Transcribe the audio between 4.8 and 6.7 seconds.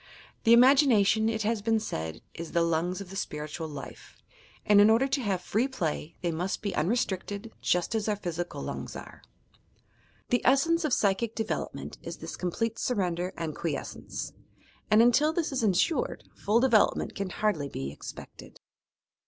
in order to have free play, they must